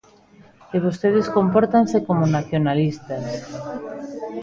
E 0.75 0.77
vostedes 0.85 1.27
compórtanse 1.37 1.97
como 2.07 2.23
nacionalistas. 2.37 3.25